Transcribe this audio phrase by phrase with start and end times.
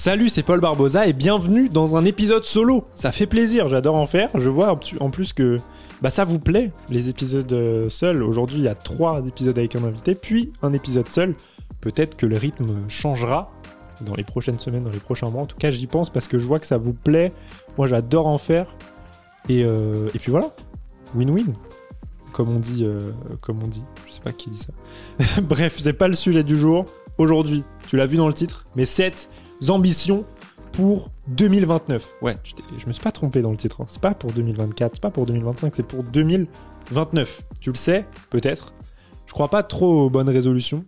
[0.00, 2.86] Salut, c'est Paul Barbosa et bienvenue dans un épisode solo.
[2.94, 4.30] Ça fait plaisir, j'adore en faire.
[4.34, 5.60] Je vois en plus que
[6.00, 8.22] bah, ça vous plaît, les épisodes euh, seuls.
[8.22, 11.34] Aujourd'hui, il y a trois épisodes avec un invité, puis un épisode seul.
[11.82, 13.52] Peut-être que le rythme changera
[14.00, 15.42] dans les prochaines semaines, dans les prochains mois.
[15.42, 17.30] En tout cas, j'y pense parce que je vois que ça vous plaît.
[17.76, 18.74] Moi, j'adore en faire.
[19.50, 20.48] Et, euh, puis voilà,
[21.14, 21.52] win-win.
[22.32, 23.10] Comme on dit, euh,
[23.42, 23.84] comme on dit.
[24.08, 25.42] Je sais pas qui dit ça.
[25.42, 26.86] Bref, c'est pas le sujet du jour.
[27.18, 29.28] Aujourd'hui, tu l'as vu dans le titre, mais 7
[29.68, 30.24] ambitions
[30.72, 32.14] pour 2029.
[32.22, 32.36] Ouais,
[32.78, 33.80] je me suis pas trompé dans le titre.
[33.80, 33.86] Hein.
[33.88, 37.42] C'est pas pour 2024, c'est pas pour 2025, c'est pour 2029.
[37.60, 38.72] Tu le sais, peut-être.
[39.26, 40.84] Je crois pas trop aux bonnes résolutions.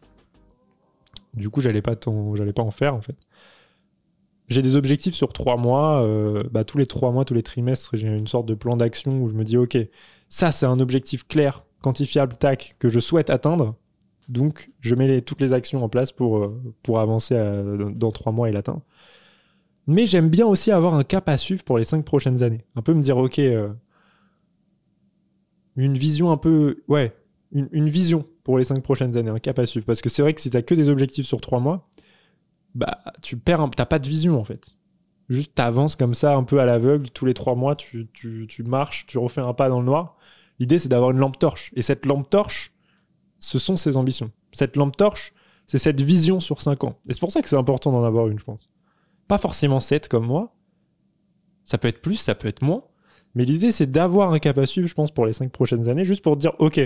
[1.34, 3.16] Du coup, j'allais pas, pas en faire en fait.
[4.48, 6.02] J'ai des objectifs sur trois mois.
[6.02, 9.22] Euh, bah, tous les trois mois, tous les trimestres, j'ai une sorte de plan d'action
[9.22, 9.78] où je me dis, ok,
[10.28, 13.76] ça c'est un objectif clair, quantifiable, tac, que je souhaite atteindre.
[14.32, 17.34] Donc, je mets toutes les actions en place pour, euh, pour avancer
[17.94, 18.82] dans trois mois et l'atteindre.
[19.86, 22.64] Mais j'aime bien aussi avoir un cap à suivre pour les cinq prochaines années.
[22.74, 23.68] Un peu me dire, ok, euh,
[25.76, 27.12] une vision un peu, ouais,
[27.52, 29.84] une, vision pour les cinq prochaines années, un cap à suivre.
[29.84, 31.88] Parce que c'est vrai que si t'as que des objectifs sur trois mois,
[32.74, 34.64] bah, tu perds, t'as pas de vision en fait.
[35.28, 38.62] Juste t'avances comme ça, un peu à l'aveugle, tous les trois mois, tu, tu, tu
[38.62, 40.16] marches, tu refais un pas dans le noir.
[40.58, 41.70] L'idée, c'est d'avoir une lampe torche.
[41.74, 42.71] Et cette lampe torche,
[43.42, 44.30] ce sont ses ambitions.
[44.52, 45.32] Cette lampe torche,
[45.66, 46.98] c'est cette vision sur cinq ans.
[47.08, 48.70] Et c'est pour ça que c'est important d'en avoir une, je pense.
[49.28, 50.54] Pas forcément 7 comme moi.
[51.64, 52.84] Ça peut être plus, ça peut être moins.
[53.34, 56.04] Mais l'idée, c'est d'avoir un cap à suivre, je pense, pour les 5 prochaines années,
[56.04, 56.80] juste pour dire, OK,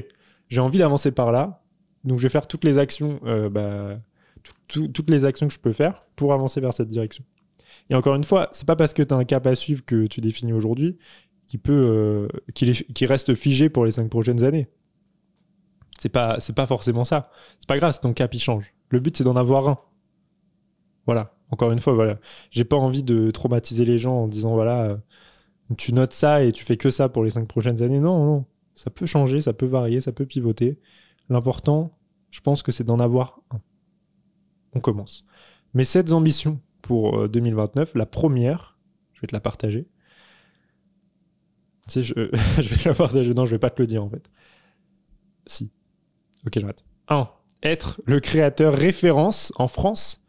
[0.48, 1.62] j'ai envie d'avancer par là.
[2.04, 3.98] Donc, je vais faire toutes les actions, euh, bah,
[4.68, 7.24] toutes les actions que je peux faire pour avancer vers cette direction.
[7.90, 10.06] Et encore une fois, c'est pas parce que tu as un cap à suivre que
[10.06, 10.98] tu définis aujourd'hui
[11.46, 14.68] qui peut, euh, qui, reste figé pour les 5 prochaines années.
[16.00, 17.22] C'est pas, c'est pas forcément ça.
[17.58, 18.74] C'est pas grave si ton cap il change.
[18.90, 19.78] Le but, c'est d'en avoir un.
[21.06, 21.34] Voilà.
[21.50, 22.18] Encore une fois, voilà.
[22.50, 24.96] J'ai pas envie de traumatiser les gens en disant, voilà, euh,
[25.78, 28.00] tu notes ça et tu fais que ça pour les cinq prochaines années.
[28.00, 28.44] Non, non.
[28.74, 30.78] Ça peut changer, ça peut varier, ça peut pivoter.
[31.28, 31.98] L'important,
[32.30, 33.60] je pense que c'est d'en avoir un.
[34.74, 35.24] On commence.
[35.74, 38.78] Mes sept ambitions pour 2029, euh, la première,
[39.14, 39.88] je vais te la partager.
[41.88, 42.14] Tu sais, je,
[42.60, 43.32] je vais la partager.
[43.32, 44.28] Non, je vais pas te le dire en fait.
[45.46, 45.70] Si.
[46.46, 46.84] Ok, j'arrête.
[47.08, 47.28] 1.
[47.62, 50.22] Être le créateur référence en France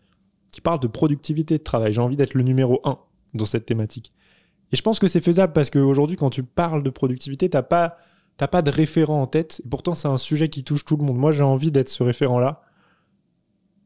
[0.51, 1.93] qui parle de productivité de travail.
[1.93, 2.97] J'ai envie d'être le numéro 1
[3.35, 4.11] dans cette thématique.
[4.71, 7.97] Et je pense que c'est faisable parce qu'aujourd'hui, quand tu parles de productivité, t'as pas,
[8.37, 9.61] pas de référent en tête.
[9.65, 11.17] Et pourtant, c'est un sujet qui touche tout le monde.
[11.17, 12.61] Moi, j'ai envie d'être ce référent-là.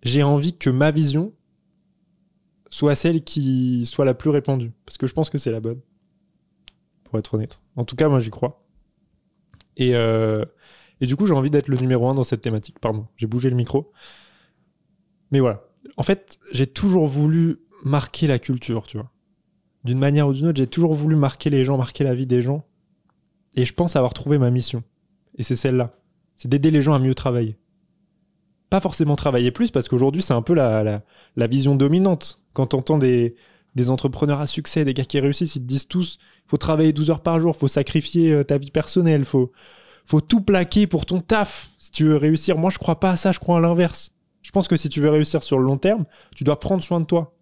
[0.04, 1.34] J'ai envie que ma vision
[2.70, 4.72] soit celle qui soit la plus répandue.
[4.86, 5.82] Parce que je pense que c'est la bonne.
[7.04, 7.60] Pour être honnête.
[7.76, 8.64] En tout cas, moi, j'y crois.
[9.78, 10.46] Et, euh,
[11.02, 12.80] et du coup, j'ai envie d'être le numéro 1 dans cette thématique.
[12.80, 13.92] Pardon, j'ai bougé le micro.
[15.32, 15.64] Mais voilà
[15.98, 19.12] en fait, j'ai toujours voulu marquer la culture, tu vois.
[19.84, 22.42] D'une manière ou d'une autre, j'ai toujours voulu marquer les gens, marquer la vie des
[22.42, 22.66] gens.
[23.56, 24.84] Et je pense avoir trouvé ma mission.
[25.38, 25.98] Et c'est celle-là.
[26.36, 27.58] C'est d'aider les gens à mieux travailler.
[28.70, 31.04] Pas forcément travailler plus, parce qu'aujourd'hui, c'est un peu la,
[31.36, 32.42] vision dominante.
[32.54, 33.36] Quand t'entends des,
[33.76, 37.10] des entrepreneurs à succès, des gars qui réussissent, ils te disent tous, faut travailler 12
[37.10, 39.52] heures par jour, faut sacrifier euh, ta vie personnelle, faut,
[40.06, 42.58] faut tout plaquer pour ton taf si tu veux réussir.
[42.58, 44.12] Moi, je crois pas à ça, je crois à l'inverse.
[44.42, 47.00] Je pense que si tu veux réussir sur le long terme, tu dois prendre soin
[47.00, 47.38] de toi.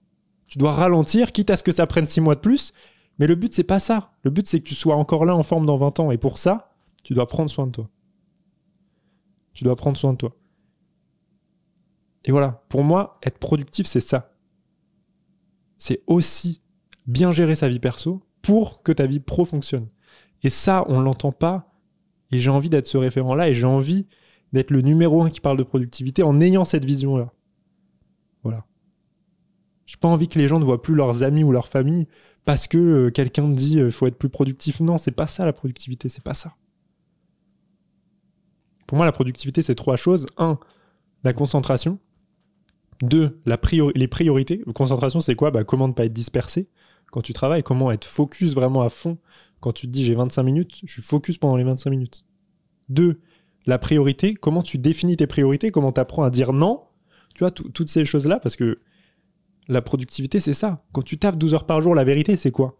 [0.47, 2.73] Tu dois ralentir, quitte à ce que ça prenne six mois de plus.
[3.19, 4.13] Mais le but, c'est pas ça.
[4.23, 6.11] Le but, c'est que tu sois encore là en forme dans 20 ans.
[6.11, 7.89] Et pour ça, tu dois prendre soin de toi.
[9.53, 10.35] Tu dois prendre soin de toi.
[12.25, 14.33] Et voilà, pour moi, être productif, c'est ça.
[15.77, 16.61] C'est aussi
[17.07, 19.87] bien gérer sa vie perso pour que ta vie pro fonctionne.
[20.43, 21.73] Et ça, on ne l'entend pas.
[22.31, 24.05] Et j'ai envie d'être ce référent-là et j'ai envie
[24.53, 27.31] d'être le numéro un qui parle de productivité en ayant cette vision-là.
[28.43, 28.65] Voilà.
[29.85, 32.07] J'ai pas envie que les gens ne voient plus leurs amis ou leur famille
[32.45, 34.79] parce que euh, quelqu'un dit euh, faut être plus productif.
[34.79, 36.55] Non, c'est pas ça la productivité, c'est pas ça.
[38.85, 40.25] Pour moi, la productivité, c'est trois choses.
[40.37, 40.57] Un,
[41.23, 41.99] la concentration.
[43.01, 43.59] Deux, la
[43.93, 44.63] les priorités.
[44.73, 45.51] Concentration, c'est quoi?
[45.51, 46.69] Bah, Comment ne pas être dispersé
[47.11, 47.61] quand tu travailles?
[47.61, 49.19] Comment être focus vraiment à fond
[49.59, 52.25] Quand tu te dis j'ai 25 minutes, je suis focus pendant les 25 minutes.
[52.87, 53.21] Deux,
[53.65, 56.83] la priorité, comment tu définis tes priorités, comment tu apprends à dire non
[57.35, 58.79] Tu vois, toutes ces choses-là, parce que
[59.67, 60.77] la productivité, c'est ça.
[60.91, 62.79] Quand tu tapes 12 heures par jour, la vérité, c'est quoi?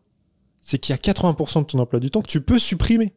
[0.62, 3.14] C'est qu'il y a 80% de ton emploi du temps que tu peux supprimer.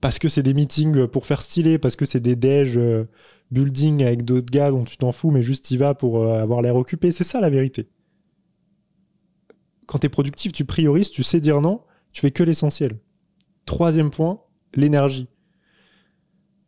[0.00, 3.04] Parce que c'est des meetings pour faire stylé, parce que c'est des déj euh,
[3.50, 6.62] building avec d'autres gars dont tu t'en fous, mais juste y vas pour euh, avoir
[6.62, 7.12] l'air occupé.
[7.12, 7.88] C'est ça la vérité.
[9.86, 11.82] Quand tu es productif, tu priorises, tu sais dire non,
[12.12, 12.98] tu fais que l'essentiel.
[13.66, 14.40] Troisième point,
[14.74, 15.28] l'énergie.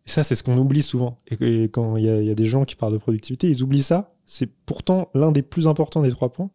[0.07, 1.19] Et ça, c'est ce qu'on oublie souvent.
[1.41, 4.15] Et, quand il y, a des gens qui parlent de productivité, ils oublient ça.
[4.27, 6.51] C'est pourtant l'un des plus importants des trois points.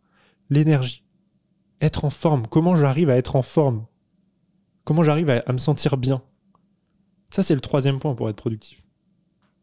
[0.50, 1.03] L'énergie.
[1.81, 2.47] Être en forme.
[2.47, 3.86] Comment j'arrive à être en forme?
[4.83, 6.21] Comment j'arrive à, me sentir bien?
[7.30, 8.83] Ça, c'est le troisième point pour être productif.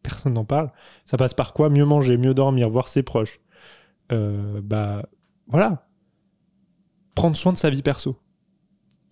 [0.02, 0.70] Personne n'en parle.
[1.05, 1.69] Ça passe par quoi?
[1.69, 3.40] Mieux manger, mieux dormir, voir ses proches.
[4.12, 5.08] Euh, bah,
[5.49, 5.88] voilà.
[7.14, 8.17] Prendre soin de sa vie perso.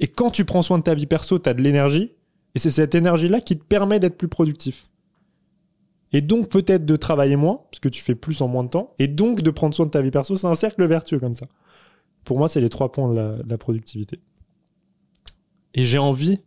[0.01, 2.13] Et quand tu prends soin de ta vie perso, tu as de l'énergie
[2.55, 4.89] et c'est cette énergie-là qui te permet d'être plus productif.
[6.13, 8.95] Et donc peut-être de travailler moins, parce que tu fais plus en moins de temps,
[8.99, 10.37] et donc de prendre soin de ta vie perso.
[10.37, 11.47] C'est un cercle vertueux comme ça.
[12.25, 14.21] Pour moi, c'est les trois points de la, productivité.
[15.75, 16.41] Et j'ai envie,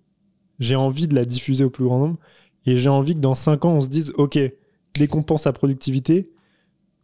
[0.59, 2.17] j'ai envie de la diffuser au plus grand nombre,
[2.65, 4.39] et j'ai envie que dans cinq ans, on se dise, OK,
[4.93, 6.31] dès qu'on pense à productivité,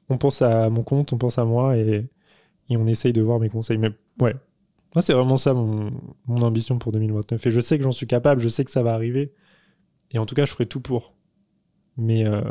[0.08, 2.08] on pense à mon compte, on pense à moi, et,
[2.70, 3.78] et on essaye de voir mes conseils.
[3.78, 3.92] Mais
[4.22, 4.36] ouais,
[4.96, 5.92] moi, c'est vraiment ça mon,
[6.28, 7.46] ambition pour 2029.
[7.48, 9.34] Et je sais que j'en suis capable, je sais que ça va arriver.
[10.12, 11.14] Et en tout cas, je ferai tout pour.
[11.98, 12.42] Mais, euh,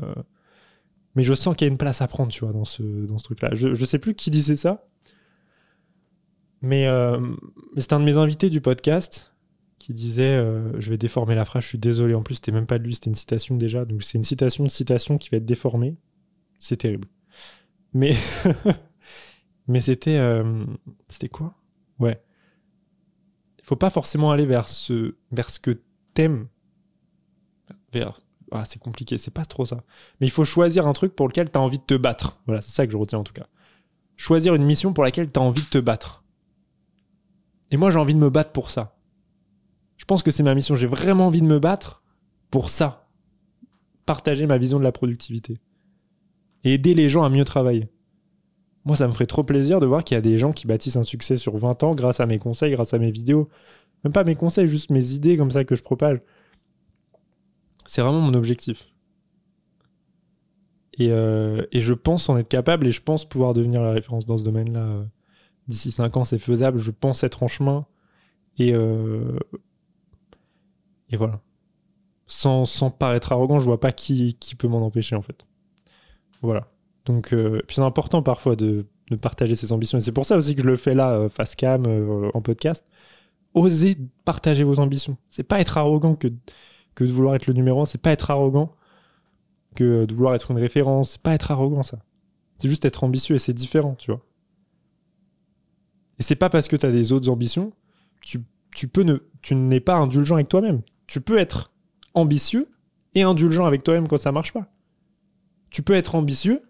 [1.15, 3.19] mais je sens qu'il y a une place à prendre, tu vois, dans ce, dans
[3.19, 3.51] ce truc-là.
[3.55, 4.89] Je, je sais plus qui disait ça.
[6.63, 7.21] Mais, euh,
[7.77, 9.33] c'est un de mes invités du podcast
[9.79, 12.15] qui disait euh, Je vais déformer la phrase, je suis désolé.
[12.15, 13.85] En plus, c'était même pas de lui, c'était une citation déjà.
[13.85, 15.97] Donc, c'est une citation de citation qui va être déformée.
[16.59, 17.07] C'est terrible.
[17.95, 18.17] Mais,
[19.69, 20.21] mais c'était.
[21.09, 21.55] c'était quoi?
[22.01, 22.21] Ouais
[23.63, 25.81] il faut pas forcément aller vers ce, vers ce que
[26.15, 26.49] t'aimes.
[27.93, 28.21] Vers,
[28.51, 29.83] ah, c'est compliqué, c'est pas trop ça.
[30.21, 32.41] Mais il faut choisir un truc pour lequel tu as envie de te battre.
[32.47, 33.47] Voilà, c'est ça que je retiens en tout cas.
[34.17, 36.25] Choisir une mission pour laquelle tu as envie de te battre.
[37.71, 38.97] Et moi, j'ai envie de me battre pour ça.
[39.97, 40.77] Je pense que c'est ma mission.
[40.77, 42.03] J'ai vraiment envie de me battre
[42.51, 43.09] pour ça.
[44.05, 45.61] Partager ma vision de la productivité.
[46.65, 47.89] Et aider les gens à mieux travailler.
[48.85, 50.97] Moi, ça me ferait trop plaisir de voir qu'il y a des gens qui bâtissent
[50.97, 53.49] un succès sur 20 ans grâce à mes conseils, grâce à mes vidéos.
[54.05, 56.21] Même pas mes conseils, juste mes idées comme ça que je propage.
[57.87, 58.89] C'est vraiment mon objectif.
[60.99, 64.39] Et, euh, je pense en être capable et je pense pouvoir devenir la référence dans
[64.39, 65.05] ce domaine-là.
[65.69, 66.79] D'ici 5 ans, c'est faisable.
[66.79, 67.87] Je pense être en chemin.
[68.59, 69.39] Et, euh,
[71.11, 71.41] et voilà.
[72.27, 75.47] Sans, sans paraître arrogant, je vois pas qui, qui peut m'en empêcher en fait.
[76.41, 76.72] Voilà.
[77.05, 78.87] Donc, euh, c'est important parfois de,
[79.21, 79.99] partager ses ambitions.
[79.99, 82.41] Et c'est pour ça aussi que je le fais là, euh, face cam, euh, en
[82.41, 82.87] podcast.
[83.53, 85.19] Osez partager vos ambitions.
[85.29, 86.29] C'est pas être arrogant que,
[86.95, 87.85] que de vouloir être le numéro un.
[87.85, 88.75] C'est pas être arrogant
[89.75, 91.11] que de vouloir être une référence.
[91.11, 91.99] C'est pas être arrogant, ça.
[92.57, 94.25] C'est juste être ambitieux et c'est différent, tu vois.
[96.19, 97.73] Et c'est pas parce que tu as des autres ambitions,
[98.23, 98.41] tu,
[98.75, 100.83] tu peux ne, tu n'es pas indulgent avec toi-même.
[101.07, 101.73] Tu peux être
[102.15, 102.71] ambitieux
[103.15, 104.67] et indulgent avec toi-même quand ça marche pas.
[105.71, 106.63] Tu peux être ambitieux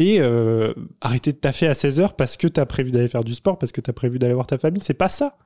[0.00, 3.22] et euh, arrêter de taffer à 16 heures parce que tu as prévu d'aller faire
[3.22, 4.82] du sport, parce que tu as prévu d'aller voir ta famille.
[4.82, 5.36] C'est pas ça.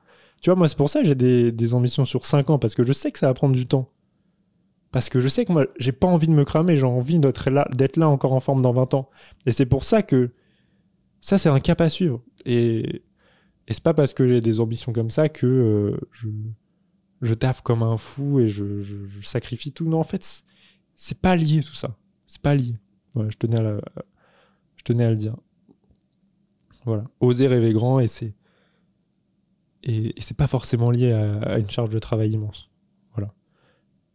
[0.41, 2.83] Tu vois, moi, c'est pour ça que j'ai des, ambitions sur 5 ans, parce que
[2.85, 3.91] je sais que ça va prendre du temps.
[4.91, 7.49] Parce que je sais que moi, j'ai pas envie de me cramer, j'ai envie d'être
[7.49, 9.09] là, d'être là encore en forme dans 20 ans.
[9.45, 10.31] Et c'est pour ça que
[11.19, 12.21] ça, c'est un cap à suivre.
[12.45, 13.03] Et,
[13.67, 16.29] et c'est pas parce que j'ai des ambitions comme ça que euh, je,
[17.21, 19.85] je taffe comme un fou et je, je sacrifie tout.
[19.85, 20.45] Non, en fait,
[20.95, 21.97] c'est pas lié tout ça.
[22.25, 22.75] C'est pas lié.
[23.17, 23.81] Je tenais à, la,
[24.85, 25.35] tenais à le dire.
[26.85, 28.33] Voilà, oser rêver grand et c'est
[29.85, 32.69] et, c'est pas forcément lié à, une charge de travail immense.
[33.13, 33.33] Voilà.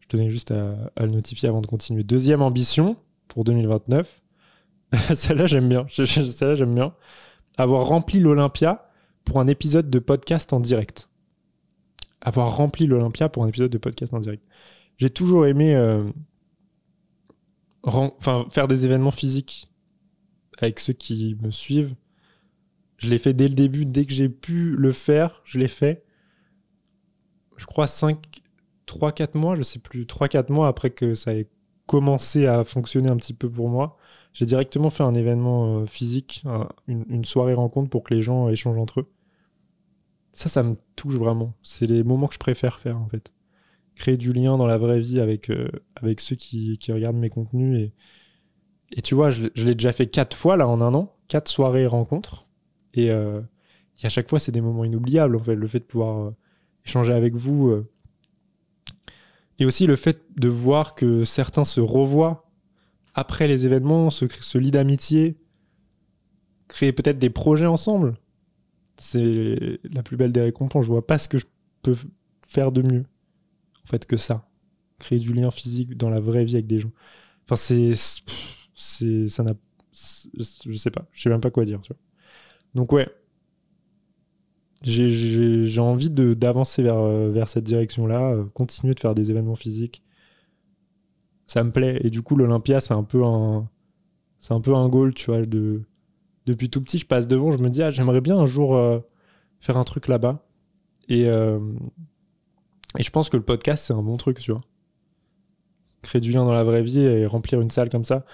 [0.00, 2.02] Je tenais juste à, le notifier avant de continuer.
[2.02, 2.96] Deuxième ambition
[3.28, 4.22] pour 2029.
[5.14, 5.86] Celle-là, j'aime bien.
[5.88, 6.94] Celle-là, j'aime bien.
[7.56, 8.90] Avoir rempli l'Olympia
[9.24, 11.08] pour un épisode de podcast en direct.
[12.20, 14.44] Avoir rempli l'Olympia pour un épisode de podcast en direct.
[14.98, 16.10] J'ai toujours aimé euh,
[18.50, 19.69] faire des événements physiques
[20.62, 21.94] avec ceux qui me suivent.
[22.98, 26.04] Je l'ai fait dès le début, dès que j'ai pu le faire, je l'ai fait.
[27.56, 28.18] Je crois 5,
[28.86, 31.48] 3, 4 mois, je sais plus, 3, 4 mois après que ça ait
[31.86, 33.96] commencé à fonctionner un petit peu pour moi.
[34.32, 36.44] J'ai directement fait un événement euh, physique,
[36.86, 39.10] une, soirée rencontre pour que les gens échangent entre eux.
[40.32, 41.54] Ça, ça me touche vraiment.
[41.62, 43.32] C'est les moments que je préfère faire en fait.
[43.96, 47.28] Créer du lien dans la vraie vie avec, euh, avec ceux qui, qui regardent mes
[47.28, 47.92] contenus et,
[48.92, 51.86] et tu vois, je, l'ai déjà fait quatre fois là en un an, quatre soirées
[51.86, 52.46] rencontres.
[52.94, 53.40] Et, euh,
[54.02, 55.36] à chaque fois, c'est des moments inoubliables.
[55.36, 56.36] En fait, le fait de pouvoir euh,
[56.86, 57.68] échanger avec vous.
[57.68, 57.88] Euh.
[59.58, 62.50] Et aussi le fait de voir que certains se revoient
[63.14, 65.36] après les événements, se, se lie d'amitié,
[66.68, 68.16] créer peut-être des projets ensemble.
[68.96, 70.84] C'est la plus belle des récompenses.
[70.84, 71.46] Je vois pas ce que je
[71.82, 71.96] peux
[72.48, 73.04] faire de mieux,
[73.84, 74.48] en fait, que ça.
[74.98, 76.92] Créer du lien physique dans la vraie vie avec des gens.
[77.44, 77.92] Enfin, c'est.
[78.80, 79.44] C'est ça.
[79.92, 81.06] Je sais pas.
[81.12, 82.00] Je sais même pas quoi dire, tu vois.
[82.74, 83.08] Donc, ouais.
[84.82, 90.02] J'ai envie d'avancer vers, vers cette direction-là, euh, continuer de faire des événements physiques.
[91.46, 92.00] Ça me plaît.
[92.02, 93.68] Et du coup, l'Olympia, c'est un peu un.
[94.40, 95.82] C'est un peu un goal, tu vois, de
[96.46, 98.98] depuis tout petit, je passe devant, je me dis, ah, j'aimerais bien un jour euh,
[99.60, 100.42] faire un truc là-bas.
[101.08, 101.60] Et, euh,
[102.98, 104.62] et je pense que le podcast, c'est un bon truc, tu vois.
[106.02, 108.24] Créer du lien dans la vraie vie et remplir une salle comme ça.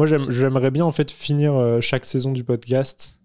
[0.00, 3.20] Moi, j'aimerais bien, en fait, finir euh, chaque saison du podcast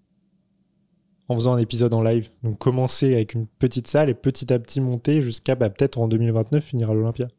[1.30, 2.28] en faisant un épisode en live.
[2.44, 6.10] Donc, commencer avec une petite salle et petit à petit monter jusqu'à bah, peut-être en
[6.10, 7.30] 2029 finir à l'Olympia.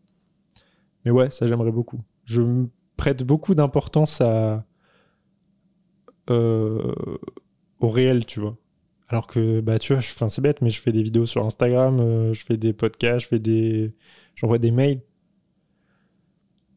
[1.04, 2.00] Mais ouais, ça, j'aimerais beaucoup.
[2.24, 4.64] Je me prête beaucoup d'importance à
[6.30, 6.94] euh,
[7.80, 8.56] au réel, tu vois.
[9.10, 12.32] Alors que, bah, tu vois, c'est bête, mais je fais des vidéos sur Instagram, euh,
[12.32, 13.92] je fais des podcasts, je fais des.
[14.34, 15.02] J'envoie des mails.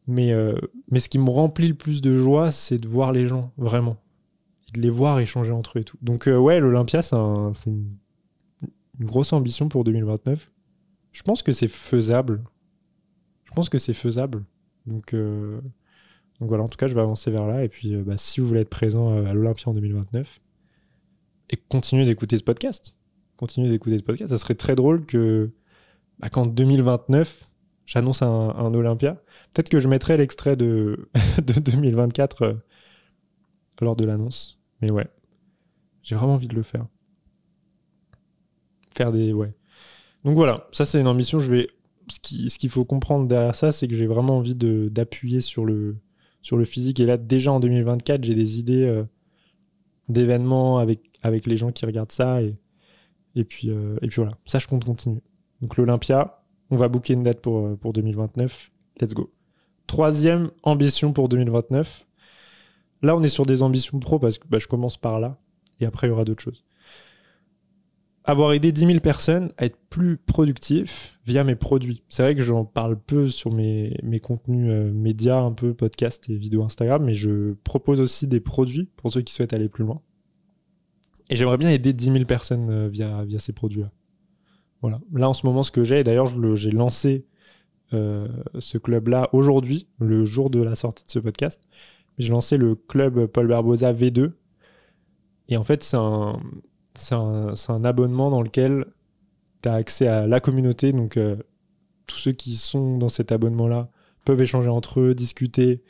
[0.06, 0.54] Mais, euh,
[0.90, 3.96] mais ce qui me remplit le plus de joie, c'est de voir les gens, vraiment.
[4.68, 5.98] Et de les voir échanger entre eux et tout.
[6.02, 7.96] Donc, ouais, l'Olympia, c'est une,
[9.00, 10.50] grosse ambition pour 2029.
[11.12, 12.42] Je pense que c'est faisable.
[13.44, 14.44] Je pense que c'est faisable.
[14.86, 15.14] Donc,
[16.40, 17.64] donc voilà, en tout cas, je vais avancer vers là.
[17.64, 20.40] Et puis, euh, bah, si vous voulez être présent euh, à l'Olympia en 2029,
[21.50, 22.94] et continuer d'écouter ce podcast,
[23.36, 25.50] continuer d'écouter ce podcast, ça serait très drôle que
[26.18, 27.49] bah, qu'en 2029,
[27.90, 29.14] j'annonce un, Olympia.
[29.52, 31.10] Peut-être que je mettrai l'extrait de,
[31.42, 32.54] de 2024 euh,
[33.80, 34.60] lors de l'annonce.
[34.80, 35.08] Mais ouais,
[36.02, 36.86] j'ai vraiment envie de le faire.
[38.94, 39.32] Faire des.
[39.32, 39.52] Ouais.
[40.24, 41.40] Donc voilà, ça c'est une ambition.
[41.40, 41.68] Je vais.
[42.08, 45.96] Ce qu'il faut comprendre derrière ça, c'est que j'ai vraiment envie d'appuyer sur le,
[46.42, 46.98] sur le physique.
[46.98, 49.04] Et là, déjà en 2024, j'ai des idées euh,
[50.08, 52.42] d'événements avec, avec les gens qui regardent ça.
[52.42, 52.56] Et,
[53.36, 55.22] et, puis, euh, et puis voilà, ça, je compte continuer.
[55.60, 56.39] Donc l'Olympia,
[56.70, 58.70] on va booker une date pour, euh, pour 2029.
[59.00, 59.32] Let's go.
[59.86, 62.06] Troisième ambition pour 2029.
[63.02, 65.38] Là, on est sur des ambitions pro parce que bah, je commence par là.
[65.80, 66.64] Et après, il y aura d'autres choses
[68.24, 72.02] avoir aidé 10 000 personnes à être plus productif via mes produits.
[72.08, 76.28] C'est vrai que j'en parle peu sur mes, mes contenus euh, médias, un peu podcast
[76.28, 79.84] et vidéos Instagram, mais je propose aussi des produits pour ceux qui souhaitent aller plus
[79.84, 80.00] loin.
[81.28, 83.90] Et j'aimerais bien aider 10 000 personnes euh, via, via ces produits-là.
[84.82, 85.00] Voilà.
[85.12, 87.26] Là, en ce moment, ce que j'ai, d'ailleurs, j'ai lancé
[87.92, 91.60] euh, ce club-là aujourd'hui, le jour de la sortie de ce podcast.
[92.18, 94.32] J'ai lancé le club Paul Barbosa V2.
[95.48, 98.86] Et en fait, c'est un, abonnement dans lequel
[99.62, 100.92] tu as accès à la communauté.
[100.92, 101.36] Donc, euh,
[102.06, 103.90] tous ceux qui sont dans cet abonnement-là
[104.24, 105.82] peuvent échanger entre eux, discuter.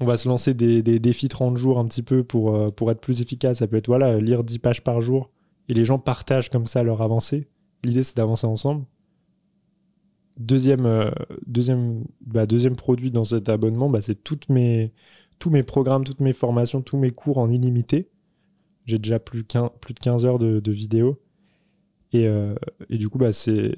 [0.00, 3.00] On va se lancer des, défis 30 jours un petit peu pour, euh, pour être
[3.00, 3.58] plus efficace.
[3.58, 5.30] Ça peut être voilà, lire 10 pages par jour
[5.68, 7.48] et les gens partagent comme ça leur avancée.
[7.84, 8.84] L'idée, c'est d'avancer ensemble.
[10.38, 11.10] Deuxième, euh,
[11.46, 14.92] deuxième, bah, deuxième produit dans cet abonnement, bah, c'est toutes mes,
[15.38, 18.08] tous mes programmes, toutes mes formations, tous mes cours en illimité.
[18.84, 21.20] J'ai déjà plus, plus de 15 heures de, vidéos.
[22.12, 22.54] Et, euh,
[22.88, 23.74] et, du coup, bah, c'est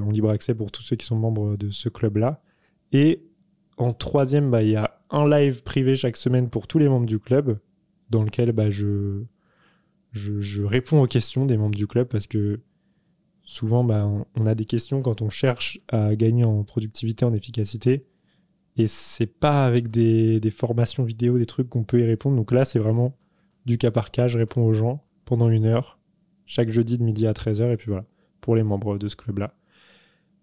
[0.00, 2.42] en libre accès pour tous ceux qui sont membres de ce club-là.
[2.92, 3.26] Et
[3.76, 7.06] en troisième, bah, il y a un live privé chaque semaine pour tous les membres
[7.06, 7.58] du club,
[8.10, 9.24] dans lequel bah, je,
[10.12, 12.60] je, réponds aux questions des membres du club parce que
[13.46, 18.04] souvent, bah, on, a des questions quand on cherche à gagner en productivité, en efficacité.
[18.76, 22.36] Et c'est pas avec des, formations vidéo, des trucs qu'on peut y répondre.
[22.36, 23.16] Donc là, c'est vraiment
[23.64, 25.98] du cas par cas, je réponds aux gens pendant une heure,
[26.44, 28.04] chaque jeudi de midi à 13h, et puis voilà,
[28.40, 29.54] pour les membres de ce club-là.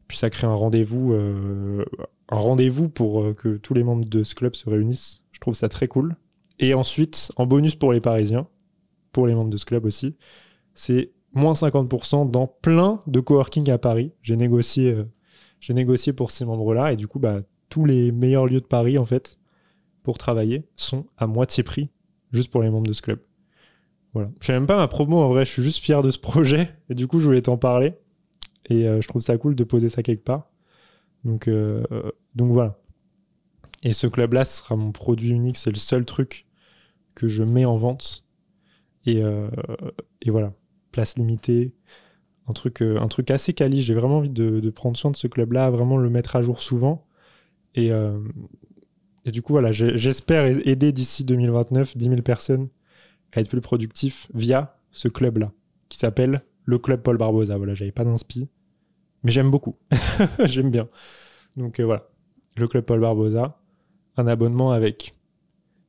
[0.08, 1.86] Puis ça crée un rendez-vous, euh,
[2.30, 5.22] un rendez-vous pour euh, que tous les membres de ce club se réunissent.
[5.32, 6.16] Je trouve ça très cool.
[6.60, 8.48] Et ensuite, en bonus pour les Parisiens,
[9.12, 10.18] pour les membres de ce club aussi,
[10.74, 14.12] c'est moins 50% dans plein de coworking à Paris.
[14.22, 15.04] J'ai négocié, euh,
[15.60, 18.98] j'ai négocié pour ces membres-là, et du coup, bah, tous les meilleurs lieux de Paris,
[18.98, 19.40] en fait,
[20.04, 21.90] pour travailler, sont à moitié prix
[22.34, 23.20] juste pour les membres de ce club.
[24.14, 24.30] Voilà.
[24.42, 26.70] Je sais même pas ma promo en vrai, je suis juste fier de ce projet
[26.90, 27.94] et du coup je voulais t'en parler
[28.70, 30.50] et euh, je trouve ça cool de poser ça quelque part.
[31.24, 31.84] Donc euh,
[32.36, 32.78] donc voilà.
[33.82, 36.46] Et ce club là ce sera mon produit unique, c'est le seul truc
[37.16, 38.26] que je mets en vente
[39.06, 39.50] et, euh,
[40.22, 40.54] et voilà,
[40.94, 41.74] place limitée,
[42.48, 45.52] un truc un truc assez quali, j'ai vraiment envie de, prendre soin de ce club
[45.52, 47.06] là, vraiment le mettre à jour souvent
[47.76, 47.92] et
[49.26, 52.68] et du coup, voilà, j'espère aider d'ici 2029 10 000 personnes
[53.32, 55.52] à être plus productifs via ce club-là,
[55.90, 57.58] qui s'appelle le Club Paul Barbosa.
[57.58, 58.50] Voilà, j'avais pas d'inspi,
[59.24, 59.76] mais j'aime beaucoup.
[60.46, 60.90] j'aime bien.
[61.56, 62.10] Donc euh, voilà,
[62.58, 63.60] le Club Paul Barbosa.
[64.18, 65.16] un abonnement avec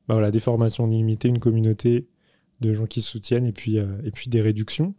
[0.07, 2.07] bah voilà, des formations illimitées, une communauté
[2.61, 4.95] de gens qui soutiennent et puis, euh, et puis des réductions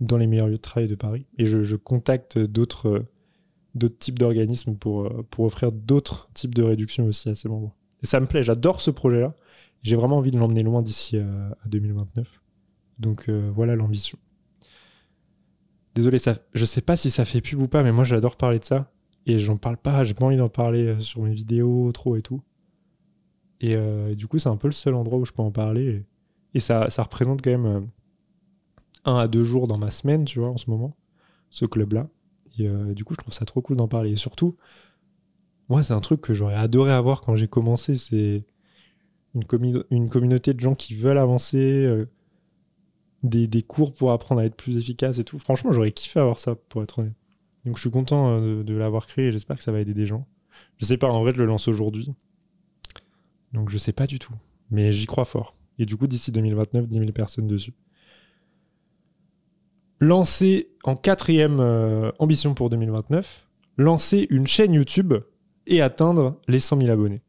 [0.00, 1.26] dans les meilleurs lieux de travail de Paris.
[1.38, 3.08] Et je, contacte d'autres euh,
[3.74, 7.74] d'autres types d'organismes pour, euh, pour offrir d'autres types de réductions aussi à ces membres.
[8.02, 9.34] Et ça me plaît, j'adore ce projet-là.
[9.82, 12.40] J'ai vraiment envie de l'emmener loin d'ici à, 2029.
[12.98, 14.16] Donc voilà l'ambition.
[15.96, 18.60] Désolé, ça, je sais pas si ça fait pub ou pas, mais moi j'adore parler
[18.60, 18.92] de ça.
[19.26, 22.42] Et j'en parle pas, j'ai pas envie d'en parler sur mes vidéos trop et tout.
[23.60, 23.76] Et
[24.14, 26.04] du coup, c'est un peu le seul endroit où je peux en parler.
[26.60, 27.80] Ça, ça représente quand même euh,
[29.04, 30.96] un à deux jours dans ma semaine, tu vois, en ce moment,
[31.50, 32.08] ce club-là.
[32.58, 34.10] Et euh, du coup, je trouve ça trop cool d'en parler.
[34.10, 34.56] Et surtout,
[35.68, 37.96] moi, c'est un truc que j'aurais adoré avoir quand j'ai commencé.
[37.96, 38.44] C'est
[39.34, 42.10] une, communauté de gens qui veulent avancer, euh,
[43.22, 45.38] des, cours pour apprendre à être plus efficace et tout.
[45.38, 47.14] Franchement, j'aurais kiffé avoir ça, pour être honnête.
[47.64, 50.06] Donc, je suis content de, de l'avoir créé et j'espère que ça va aider des
[50.06, 50.26] gens.
[50.78, 52.12] Je sais pas, en vrai, je le lance aujourd'hui.
[53.52, 54.34] Donc, je sais pas du tout.
[54.70, 55.54] Mais j'y crois fort.
[55.78, 57.74] Et du coup, d'ici 2029, 10 000 personnes dessus.
[60.00, 63.48] Lancer en quatrième euh, ambition pour 2029,
[63.78, 65.14] lancer une chaîne YouTube
[65.66, 67.22] et atteindre les 100 000 abonnés.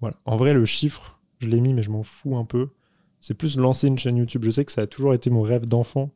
[0.00, 0.16] Voilà.
[0.24, 2.70] En vrai, le chiffre, je l'ai mis, mais je m'en fous un peu.
[3.20, 4.44] C'est plus lancer une chaîne YouTube.
[4.44, 6.12] Je sais que ça a toujours été mon rêve d'enfant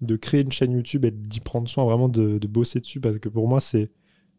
[0.00, 3.28] de créer une chaîne YouTube et d'y prendre soin, vraiment de, bosser dessus, parce que
[3.28, 3.90] pour moi, c'est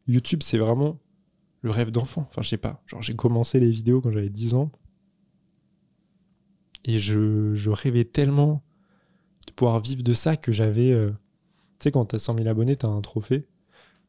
[0.07, 0.99] YouTube, c'est vraiment
[1.61, 2.27] le rêve d'enfant.
[2.29, 2.83] Enfin, je sais pas.
[2.85, 4.71] Genre, j'ai commencé les vidéos quand j'avais 10 ans.
[6.87, 8.63] Et je, rêvais tellement
[9.47, 10.91] de pouvoir vivre de ça que j'avais.
[10.91, 11.09] Euh,
[11.79, 13.47] tu sais, quand t'as 100 000 abonnés, t'as un trophée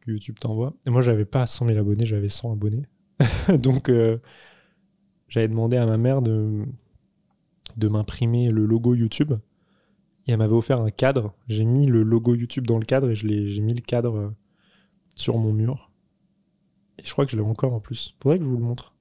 [0.00, 0.74] que YouTube t'envoie.
[0.84, 2.82] Et moi, j'avais pas 100 000 abonnés, j'avais 100 abonnés.
[3.58, 4.18] Donc, euh,
[5.28, 6.66] j'avais demandé à ma mère de,
[7.78, 9.32] de m'imprimer le logo YouTube.
[10.26, 11.32] Et elle m'avait offert un cadre.
[11.48, 14.30] J'ai mis le logo YouTube dans le cadre et j'ai mis le cadre euh,
[15.14, 15.90] sur mon mur.
[16.98, 18.14] Et je crois que je l'ai encore en plus.
[18.22, 18.94] Faudrait que je vous le montre.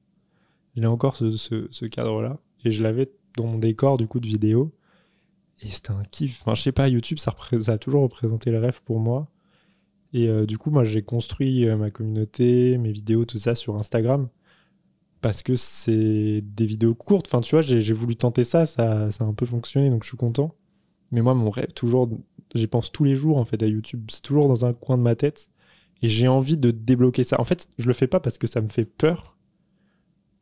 [0.78, 2.40] J'ai encore ce, ce cadre-là.
[2.64, 4.74] Et je l'avais dans mon décor du coup de vidéo.
[5.62, 6.42] Et c'était un kiff.
[6.42, 7.34] Enfin, je sais pas, YouTube, ça,
[7.68, 9.30] a toujours représenté le rêve pour moi.
[10.14, 13.76] Et euh, du coup, moi, j'ai construit euh, ma communauté, mes vidéos, tout ça sur
[13.76, 14.30] Instagram.
[15.22, 17.28] Parce que c'est des vidéos courtes.
[17.28, 20.10] Enfin, tu vois, j'ai voulu tenter ça, ça, ça a un peu fonctionné, donc je
[20.10, 20.56] suis content.
[21.12, 22.10] Mais moi, mon rêve, toujours,
[22.54, 24.06] j'y pense tous les jours, en fait, à YouTube.
[24.12, 25.50] C'est toujours dans un coin de ma tête.
[26.02, 27.40] Et j'ai envie de débloquer ça.
[27.40, 29.38] En fait, je le fais pas parce que ça me fait peur.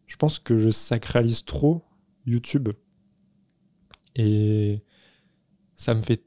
[0.07, 1.83] Je pense que je sacralise trop
[2.25, 2.69] YouTube.
[4.15, 4.83] Et
[5.75, 6.23] ça me fait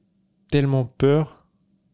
[0.51, 1.47] tellement peur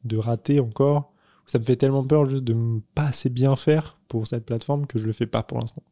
[0.04, 1.12] de rater encore.
[1.46, 4.86] Ça me fait tellement peur juste de ne pas assez bien faire pour cette plateforme
[4.86, 5.82] que je le fais pas pour l'instant.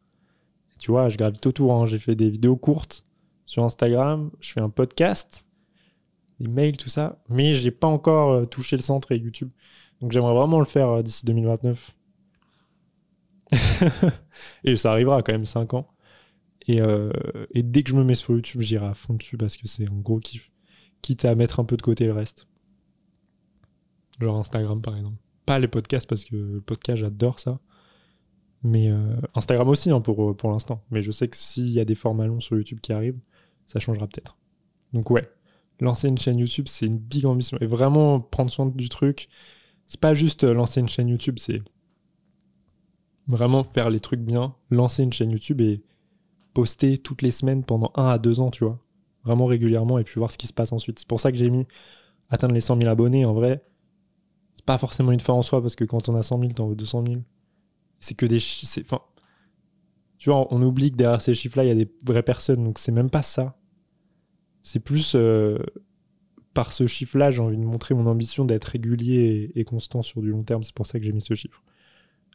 [0.79, 1.75] Tu vois, je gravite autour.
[1.75, 1.87] Hein.
[1.87, 3.05] J'ai fait des vidéos courtes
[3.47, 4.31] sur Instagram.
[4.41, 5.47] Je fais un podcast,
[6.39, 7.19] des mails, tout ça.
[7.29, 9.51] Mais j'ai pas encore euh, touché le centre et YouTube.
[10.01, 11.95] Donc j'aimerais vraiment le faire euh, d'ici 2029.
[14.65, 15.89] et ça arrivera quand même 5 ans.
[16.69, 17.11] Euh,
[17.55, 19.89] et, dès que je me mets sur YouTube, j'irai à fond dessus parce que c'est
[19.89, 20.51] un gros kiff.
[21.03, 22.47] Quitte à mettre un peu de côté le reste.
[24.21, 25.17] Genre Instagram par exemple.
[25.47, 27.61] Pas les podcasts parce que le podcast j'adore ça.
[28.63, 30.85] Mais euh, Instagram aussi hein, pour, pour l'instant.
[30.91, 33.19] Mais je sais que s'il y a des formats longs sur YouTube qui arrivent,
[33.67, 34.37] ça changera peut-être.
[34.93, 35.31] Donc ouais,
[35.81, 37.57] lancer une chaîne YouTube, c'est une big ambition.
[37.61, 39.29] Et vraiment prendre soin du truc.
[39.87, 41.63] C'est pas juste euh, lancer une chaîne YouTube, c'est
[43.27, 45.83] vraiment faire les trucs bien, lancer une chaîne YouTube et
[46.55, 48.79] poster toutes les semaines pendant un à deux ans, tu vois.
[49.25, 50.99] Vraiment régulièrement et puis voir ce qui se passe ensuite.
[50.99, 51.67] C'est pour ça que j'ai mis
[52.31, 53.25] atteindre les 100 000 abonnés.
[53.25, 53.63] En vrai,
[54.55, 56.69] c'est pas forcément une fin en soi parce que quand on a 100 000, t'en
[56.69, 57.21] veux 200 000.
[58.01, 58.39] C'est que des.
[58.81, 59.01] Enfin,
[60.19, 62.65] tu vois, on oublie que derrière ces chiffres-là, il y a des vraies personnes.
[62.65, 63.59] Donc c'est même pas ça.
[64.63, 65.15] C'est plus.
[65.15, 65.59] Euh,
[66.55, 70.31] par ce chiffre-là, j'ai envie de montrer mon ambition d'être régulier et, constant sur du
[70.31, 70.63] long terme.
[70.63, 71.63] C'est pour ça que j'ai mis ce chiffre.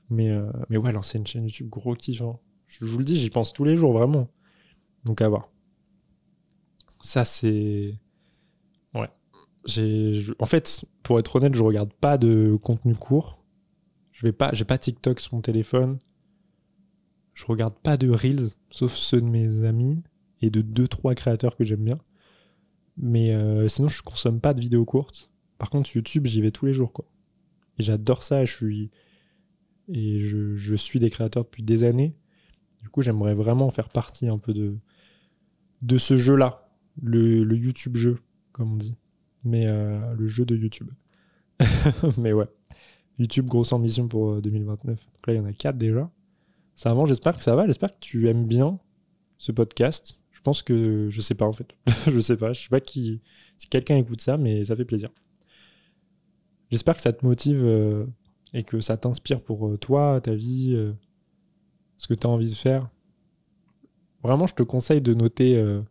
[0.10, 2.22] Mais, euh, mais ouais, lancer une chaîne YouTube, gros kiff.
[2.22, 2.40] Hein.
[2.68, 4.30] Je vous le dis, j'y pense tous les jours, vraiment.
[5.06, 5.50] Donc à voir.
[7.02, 7.96] Ça, c'est.
[8.94, 9.10] Ouais.
[9.66, 10.26] J'ai...
[10.40, 13.44] En fait, pour être honnête, je regarde pas de contenu court.
[14.12, 16.00] Je vais pas, j'ai pas TikTok sur mon téléphone.
[17.34, 20.02] Je regarde pas de Reels, sauf ceux de mes amis
[20.42, 22.00] et de 2-3 créateurs que j'aime bien.
[22.98, 25.30] Mais euh, sinon, je consomme pas de vidéos courtes.
[25.58, 27.06] Par contre, YouTube, j'y vais tous les jours, quoi.
[27.78, 28.46] Et j'adore ça.
[28.46, 28.92] Je suis
[29.90, 32.16] et je, je, suis des créateurs depuis des années.
[32.86, 34.78] Du coup, j'aimerais vraiment faire partie un peu de,
[35.82, 36.70] de ce jeu-là,
[37.02, 38.20] le, YouTube jeu,
[38.52, 38.94] comme on dit.
[39.44, 40.92] Mais euh, le jeu de YouTube.
[42.20, 42.46] Mais ouais.
[43.18, 45.00] YouTube, grosse ambition pour 2029.
[45.00, 46.12] Euh, Donc là, il y en a 4 déjà.
[46.76, 47.66] Ça avance, j'espère que ça va.
[47.66, 48.80] J'espère que tu aimes bien
[49.40, 50.20] ce podcast.
[50.30, 51.70] Je pense que je sais pas en fait.
[52.12, 52.54] je sais pas.
[52.54, 53.20] Je sais pas qui,
[53.58, 55.10] si quelqu'un écoute ça, mais ça fait plaisir.
[56.70, 58.06] J'espère que ça te motive euh,
[58.54, 60.94] et que ça t'inspire pour toi, ta vie,
[61.98, 62.90] ce que tu as envie de faire.
[64.24, 65.82] Vraiment, je te conseille de noter euh,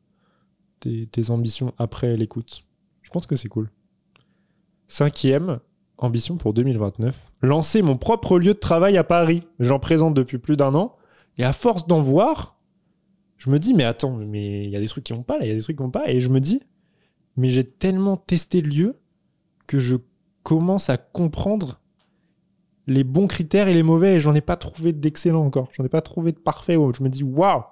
[0.81, 2.64] tes, ambitions après l'écoute.
[3.03, 3.71] Je pense que c'est cool.
[4.88, 5.61] Cinquième
[5.99, 9.45] ambition pour 2029, lancer mon propre lieu de travail à Paris.
[9.61, 10.97] J'en présente depuis plus d'un an.
[11.38, 12.59] Et à force d'en voir,
[13.38, 15.45] je me dis, mais attends, mais il y a des trucs qui vont pas là,
[15.45, 16.09] il y a des trucs qui vont pas.
[16.09, 16.61] Et je me dis,
[17.37, 19.01] mais j'ai tellement testé le lieu
[19.67, 19.97] que je
[20.43, 21.81] commence à comprendre
[22.87, 24.16] les bons critères et les mauvais.
[24.16, 25.68] Et j'en ai pas trouvé d'excellent encore.
[25.77, 26.75] J'en ai pas trouvé de parfait.
[26.75, 27.62] Je me dis, waouh,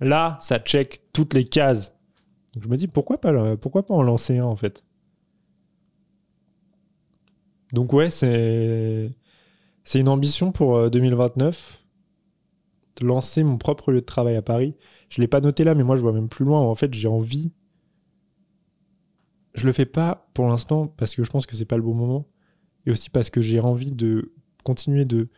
[0.00, 1.92] là, ça check toutes les cases.
[2.60, 4.84] Je me dis, pourquoi pas, pourquoi pas en lancer un en fait?
[7.72, 9.14] Donc ouais, c'est
[9.84, 14.76] c'est une ambition pour 2029 euh, de lancer mon propre lieu de travail à Paris.
[15.08, 16.60] Je l'ai pas noté là, mais moi je vois même plus loin.
[16.60, 17.50] En fait, j'ai envie.
[19.54, 21.94] Je le fais pas pour l'instant parce que je pense que c'est pas le bon
[21.94, 22.28] moment,
[22.86, 24.32] et aussi parce que j'ai envie de
[24.62, 25.28] continuer de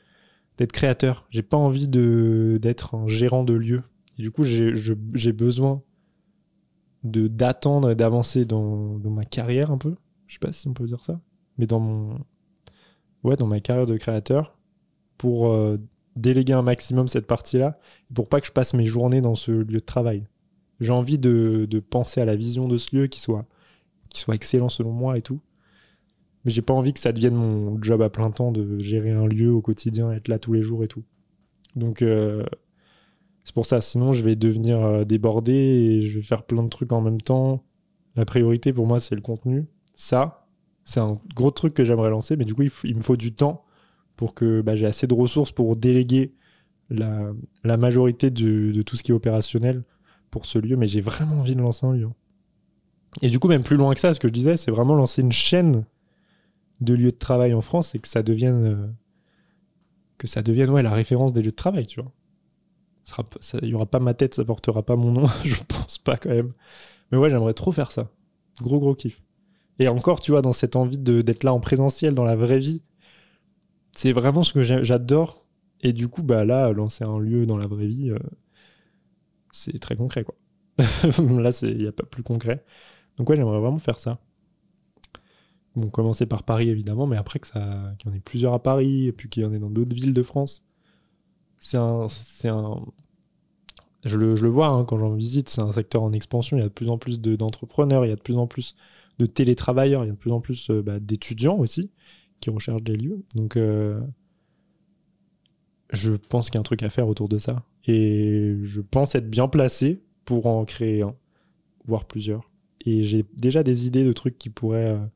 [0.59, 1.27] d'être créateur.
[1.31, 3.83] J'ai pas envie de d'être un gérant de lieu.
[4.19, 5.83] Et du coup, j'ai besoin
[7.03, 9.97] de d'attendre et d'avancer dans, dans ma carrière un peu.
[10.27, 11.21] Je sais pas si on peut dire ça
[11.59, 12.19] mais dans mon
[13.23, 14.57] ouais dans ma carrière de créateur
[15.19, 15.79] pour euh,
[16.17, 17.79] déléguer un maximum cette partie-là
[18.13, 20.27] pour pas que je passe mes journées dans ce lieu de travail.
[20.81, 23.47] J'ai envie de, de, penser à la vision de ce lieu qui soit
[24.11, 25.41] qui soit excellent selon moi et tout.
[26.45, 29.27] Mais j'ai pas envie que ça devienne mon job à plein temps de gérer un
[29.27, 31.05] lieu au quotidien, être là tous les jours et tout.
[31.77, 32.45] Donc euh,
[33.45, 33.81] c'est pour ça.
[33.81, 37.21] Sinon, je vais devenir euh, débordé et je vais faire plein de trucs en même
[37.21, 37.65] temps.
[38.17, 39.67] La priorité pour moi, c'est le contenu.
[39.95, 40.47] Ça,
[40.85, 43.65] c'est un gros truc que j'aimerais lancer, mais du coup, il, me faut du temps
[44.17, 46.35] pour que bah, j'ai assez de ressources pour déléguer
[46.91, 47.33] la,
[47.77, 49.83] majorité de, tout ce qui est opérationnel
[50.31, 50.77] pour ce lieu.
[50.77, 52.09] Mais j'ai vraiment envie de lancer un lieu.
[53.23, 55.23] Et du coup, même plus loin que ça, ce que je disais, c'est vraiment lancer
[55.23, 55.85] une chaîne
[56.81, 58.87] de lieux de travail en France et que ça devienne, euh,
[60.19, 62.13] que ça devienne ouais, la référence des lieux de travail, tu vois.
[63.63, 66.31] Il n'y aura pas ma tête, ça portera pas mon nom, je pense pas quand
[66.31, 66.53] même.
[67.13, 68.11] Mais ouais, j'aimerais trop faire ça.
[68.61, 69.23] Gros, gros kiff.
[69.79, 72.83] Et encore, tu vois, dans cette envie d'être là en présentiel, dans la vraie vie,
[73.93, 75.47] c'est vraiment ce que j'adore.
[75.81, 78.19] Et du coup, bah là, lancer un lieu dans la vraie vie, euh,
[79.53, 80.35] c'est très concret, quoi.
[80.79, 82.65] là, il n'y a pas plus concret.
[83.17, 84.19] Donc ouais, j'aimerais vraiment faire ça.
[85.93, 89.07] Commencer par Paris, évidemment, mais après que ça, qu'il y en ait plusieurs à Paris,
[89.07, 90.63] et puis qu'il y en ait dans d'autres villes de France.
[91.61, 92.81] C'est un, c'est un,
[94.05, 96.57] je le, je le vois hein, quand j'en visite, c'est un secteur en expansion.
[96.57, 98.77] Il y a de plus en plus d'entrepreneurs, il y a de plus en plus
[99.19, 101.91] de télétravailleurs, il y a de plus en plus euh, bah, d'étudiants aussi
[102.41, 103.25] qui recherchent des lieux.
[103.35, 104.01] Donc, euh,
[105.91, 107.65] je pense qu'il y a un truc à faire autour de ça.
[107.87, 111.15] Et je pense être bien placé pour en créer un,
[111.87, 112.51] voire plusieurs.
[112.85, 115.07] Et j'ai déjà des idées de trucs qui pourraient, euh,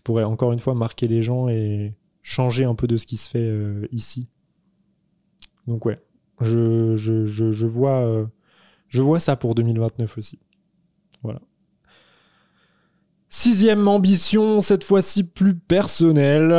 [0.00, 3.18] qui pourraient encore une fois marquer les gens et changer un peu de ce qui
[3.18, 3.52] se fait
[3.92, 4.28] ici.
[5.66, 6.00] Donc ouais,
[6.40, 8.26] je, je, je, vois,
[8.88, 10.38] je vois ça pour 2029 aussi.
[11.22, 11.40] Voilà.
[13.28, 16.52] Sixième ambition, cette fois-ci plus personnelle,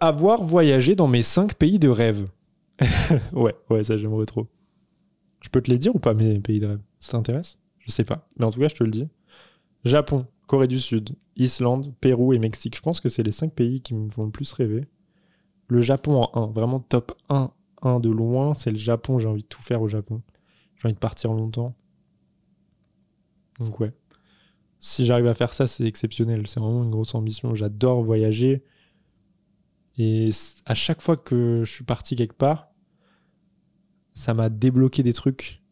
[0.00, 2.28] avoir voyagé dans mes cinq pays de rêve.
[3.32, 4.46] ouais, ouais, ça j'aimerais trop.
[5.40, 6.80] Je peux te les dire ou pas mes pays de rêve?
[7.00, 7.58] Ça t'intéresse?
[7.78, 9.08] Je sais pas, mais en tout cas je te le dis.
[9.84, 12.76] Japon, Corée du Sud, Islande, Pérou et Mexique.
[12.76, 14.86] Je pense que c'est les cinq pays qui me font le plus rêver.
[15.66, 19.18] Le Japon en 1, vraiment top 1, 1 de loin, c'est le Japon.
[19.18, 20.20] J'ai envie de tout faire au Japon.
[20.76, 21.74] J'ai envie de partir longtemps.
[23.60, 23.94] Donc ouais,
[24.78, 26.46] si j'arrive à faire ça, c'est exceptionnel.
[26.46, 27.54] C'est vraiment une grosse ambition.
[27.54, 28.62] J'adore voyager.
[29.96, 30.28] Et
[30.66, 32.68] à chaque fois que je suis parti quelque part,
[34.12, 35.62] ça m'a débloqué des trucs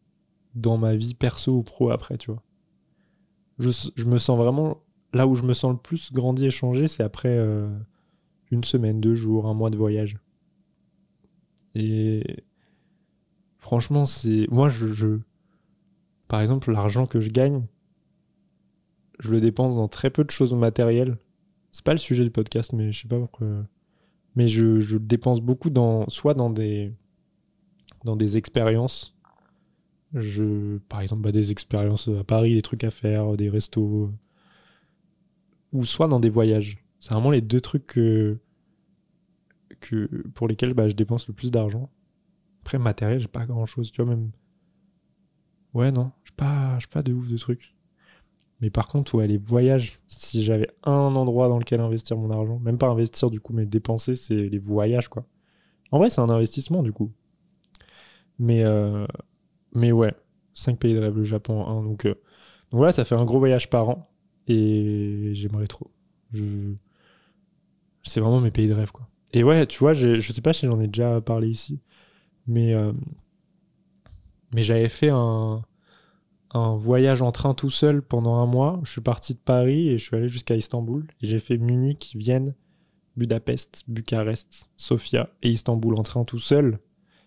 [0.55, 2.41] dans ma vie perso ou pro après, tu vois.
[3.61, 4.81] Je, me sens vraiment.
[5.13, 7.69] Là où je me sens le plus grandi et changé, c'est après euh,
[8.49, 10.17] une semaine, deux jours, un mois de voyage.
[11.75, 12.43] Et
[13.57, 14.47] franchement, c'est.
[14.49, 15.19] Moi, je.
[16.27, 17.65] Par exemple, l'argent que je gagne,
[19.19, 21.17] je le dépense dans très peu de choses matérielles.
[21.71, 23.47] C'est pas le sujet du podcast, mais je sais pas pourquoi.
[24.35, 26.93] Mais je, je dépense beaucoup dans, soit dans des,
[28.05, 29.15] dans des expériences.
[30.13, 34.11] Je, par exemple, bah, des expériences à Paris, des trucs à faire, des restos.
[35.73, 36.83] Ou soit dans des voyages.
[36.99, 38.37] C'est vraiment les deux trucs que,
[39.79, 41.89] que, pour lesquels bah, je dépense le plus d'argent.
[42.61, 44.31] Après, matériel, j'ai pas grand chose, tu vois, même.
[45.73, 47.73] Ouais, non, j'ai pas, pas de ouf de trucs.
[48.59, 52.59] Mais par contre, ouais, les voyages, si j'avais un endroit dans lequel investir mon argent,
[52.59, 55.25] même pas investir du coup, mais dépenser, c'est les voyages, quoi.
[55.91, 57.11] En vrai, c'est un investissement du coup.
[58.39, 59.07] Mais, euh,
[59.73, 60.13] mais ouais,
[60.53, 61.83] 5 pays de rêve, le Japon 1.
[61.83, 62.13] Donc, euh,
[62.71, 64.09] donc voilà, ça fait un gros voyage par an.
[64.47, 65.91] Et j'aimerais trop.
[68.03, 69.07] C'est vraiment mes pays de rêve, quoi.
[69.33, 71.79] Et ouais, tu vois, je sais pas si j'en ai déjà parlé ici,
[72.47, 72.91] mais, euh,
[74.53, 75.63] mais j'avais fait un
[76.53, 78.79] un voyage en train tout seul pendant un mois.
[78.83, 81.07] Je suis parti de Paris et je suis allé jusqu'à Istanbul.
[81.21, 82.55] J'ai fait Munich, Vienne,
[83.15, 86.79] Budapest, Bucarest, Sofia et Istanbul en train tout seul.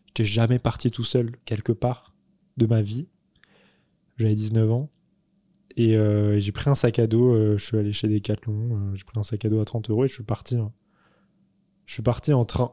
[0.06, 2.13] J'étais jamais parti tout seul quelque part
[2.56, 3.08] de ma vie.
[4.16, 4.90] J'avais 19 ans.
[5.76, 7.34] Et euh, j'ai pris un sac à dos.
[7.34, 8.76] euh, je suis allé chez Decathlon.
[8.76, 10.56] euh, j'ai pris un sac à dos à 30 euros et je suis parti.
[10.56, 10.72] hein.
[11.86, 12.72] Je suis parti en train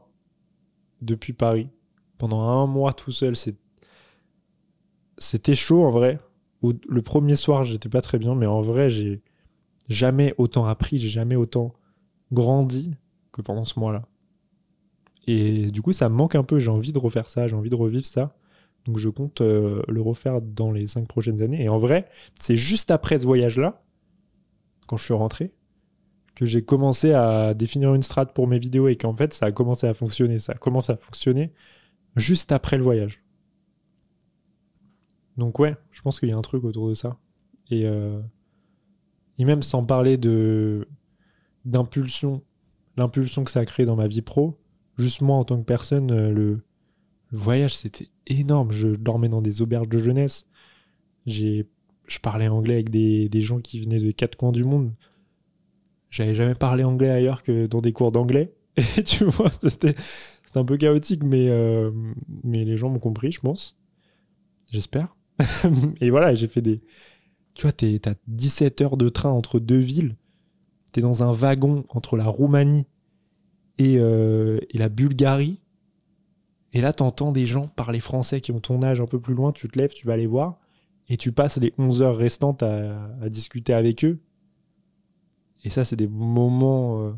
[1.00, 1.68] depuis Paris
[2.18, 3.34] pendant un mois tout seul.
[5.18, 6.20] C'était chaud en vrai.
[6.88, 9.20] Le premier soir, j'étais pas très bien, mais en vrai, j'ai
[9.88, 11.74] jamais autant appris, j'ai jamais autant
[12.30, 12.94] grandi
[13.32, 14.06] que pendant ce mois-là.
[15.26, 16.60] Et du coup, ça me manque un peu.
[16.60, 18.36] J'ai envie de refaire ça, j'ai envie de revivre ça.
[18.86, 21.62] Donc, je compte euh, le refaire dans les cinq prochaines années.
[21.62, 22.08] Et en vrai,
[22.40, 23.82] c'est juste après ce voyage-là,
[24.86, 25.52] quand je suis rentré,
[26.34, 29.52] que j'ai commencé à définir une strat pour mes vidéos et qu'en fait, ça a
[29.52, 30.38] commencé à fonctionner.
[30.38, 31.52] Ça a commencé à fonctionner
[32.16, 33.22] juste après le voyage.
[35.36, 37.18] Donc ouais, je pense qu'il y a un truc autour de ça.
[37.70, 38.20] Et, euh,
[39.38, 40.88] et même sans parler de
[41.64, 42.42] d'impulsion,
[42.96, 44.58] l'impulsion que ça a créé dans ma vie pro,
[44.98, 46.64] juste moi en tant que personne, euh, le,
[47.32, 48.72] le voyage c'était énorme.
[48.72, 50.46] Je dormais dans des auberges de jeunesse.
[51.26, 51.66] J'ai,
[52.06, 54.92] je parlais anglais avec des, gens qui venaient des quatre coins du monde.
[56.10, 58.52] J'avais jamais parlé anglais ailleurs que dans des cours d'anglais.
[58.98, 59.94] Et tu vois, c'était,
[60.54, 61.90] un peu chaotique, mais, euh,
[62.44, 63.78] mais les gens m'ont compris, je pense.
[64.70, 65.16] J'espère.
[66.02, 66.82] et voilà, j'ai fait des.
[67.54, 70.16] Tu vois, t'es- t'as 17 heures de train entre deux villes.
[70.92, 72.86] T'es dans un wagon entre la Roumanie
[73.78, 75.61] et, euh, et la Bulgarie.
[76.72, 79.52] Et là, t'entends des gens parler français qui ont ton âge un peu plus loin.
[79.52, 80.58] Tu te lèves, tu vas les voir.
[81.08, 84.20] Et tu passes les 11 heures restantes à, à discuter avec eux.
[85.64, 87.02] Et ça, c'est des moments.
[87.02, 87.12] euh,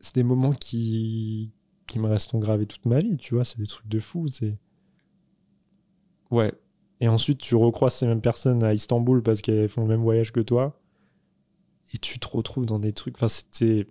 [0.00, 1.52] c'est des moments qui,
[1.86, 3.44] qui me resteront gravés toute ma vie, tu vois.
[3.44, 4.28] C'est des trucs de fou.
[4.28, 4.56] C'est.
[6.30, 6.52] Ouais.
[7.00, 10.32] Et ensuite, tu recroises ces mêmes personnes à Istanbul parce qu'elles font le même voyage
[10.32, 10.80] que toi.
[11.94, 13.16] Et tu te retrouves dans des trucs.
[13.16, 13.86] Enfin, c'était.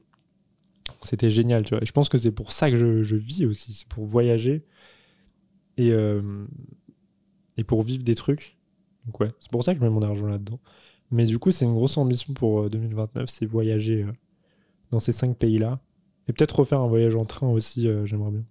[1.02, 1.84] C'était génial, tu vois.
[1.84, 3.74] Et je pense que c'est pour ça que je, je vis aussi.
[3.74, 4.66] C'est pour voyager.
[5.78, 6.46] Et, euh,
[7.58, 8.58] et pour vivre des trucs.
[9.06, 9.32] Donc, ouais.
[9.40, 10.60] C'est pour ça que je mets mon argent là-dedans.
[11.12, 13.30] Mais du coup, c'est une grosse ambition pour euh, 2029.
[13.30, 14.12] C'est voyager euh,
[14.92, 15.80] dans ces cinq pays-là.
[16.28, 18.44] Et peut-être refaire un voyage en train aussi, euh, j'aimerais bien.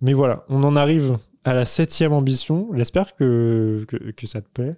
[0.00, 2.70] Mais voilà, on en arrive à la septième ambition.
[2.74, 4.76] J'espère que, que, que ça te plaît.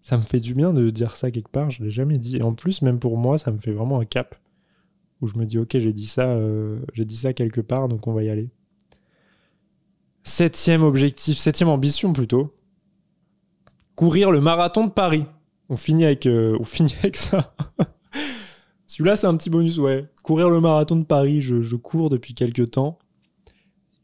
[0.00, 2.38] Ça me fait du bien de dire ça quelque part, je l'ai jamais dit.
[2.38, 4.34] Et en plus, même pour moi, ça me fait vraiment un cap
[5.20, 8.06] où je me dis, ok, j'ai dit ça, euh, j'ai dit ça quelque part, donc
[8.06, 8.50] on va y aller.
[10.22, 12.54] Septième objectif, septième ambition plutôt.
[13.94, 15.26] Courir le marathon de Paris.
[15.68, 16.58] On finit avec, euh,
[17.14, 17.54] ça.
[18.86, 20.06] Celui-là, c'est un petit bonus, ouais.
[20.22, 22.98] Courir le marathon de Paris, je, je cours depuis quelques temps.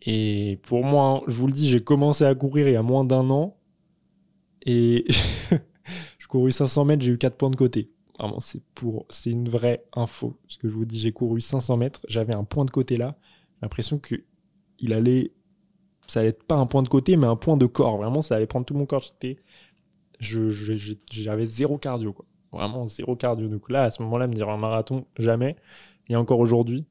[0.03, 3.05] Et pour moi, je vous le dis, j'ai commencé à courir il y a moins
[3.05, 3.57] d'un an.
[4.65, 5.05] Et
[6.19, 7.91] je couru 500 mètres, j'ai eu 4 points de côté.
[8.19, 10.39] Vraiment, c'est pour, c'est une vraie info.
[10.49, 13.17] Ce que je vous dis, j'ai couru 500 mètres, j'avais un point de côté là.
[13.63, 14.17] L'impression que
[14.79, 15.33] il allait,
[16.07, 17.99] ça allait être pas un point de côté, mais un point de corps.
[17.99, 19.03] Vraiment, ça allait prendre tout mon corps.
[19.03, 19.41] J'étais,
[20.21, 20.51] je,
[21.11, 22.15] j'avais zéro cardio.
[22.53, 23.49] Vraiment zéro cardio.
[23.49, 25.57] Donc là, à ce moment-là, me dire un marathon, jamais.
[26.09, 26.87] Et encore aujourd'hui,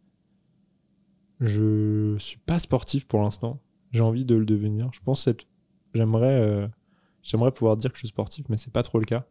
[1.39, 3.59] je suis pas sportif pour l'instant.
[3.91, 4.89] J'ai envie de le devenir.
[4.93, 5.29] Je pense
[5.93, 6.67] j'aimerais, euh,
[7.23, 9.25] j'aimerais pouvoir dire que je suis sportif, mais c'est pas trop le cas.